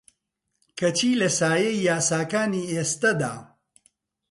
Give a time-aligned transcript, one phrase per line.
[0.79, 3.33] کەچی لە سایەی یاساکانی ئێستەدا